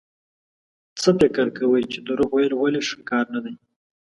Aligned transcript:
څه 1.01 1.09
فکر 1.19 1.45
کوئ 1.57 1.83
چې 1.91 1.99
دروغ 2.07 2.31
ويل 2.33 2.53
ولې 2.57 2.81
ښه 2.87 2.97
کار 3.09 3.25
نه 3.35 3.39
دی؟ 3.43 3.53